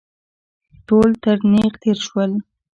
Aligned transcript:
ټول 0.87 1.09
تر 1.23 1.37
تېغ 1.51 1.73
تېر 1.83 1.97
شول. 2.07 2.31